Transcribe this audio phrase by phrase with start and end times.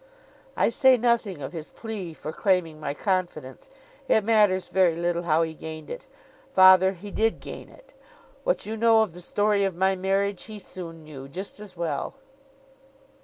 [0.57, 3.69] 'I say nothing of his plea for claiming my confidence.
[4.07, 6.07] It matters very little how he gained it.
[6.51, 7.93] Father, he did gain it.
[8.43, 12.15] What you know of the story of my marriage, he soon knew, just as well.